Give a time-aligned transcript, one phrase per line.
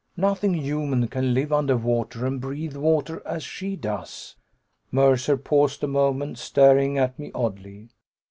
[0.17, 4.35] "Nothing human can live under water and breathe water, as she does!"
[4.89, 7.89] Mercer paused a moment, staring at me oddly.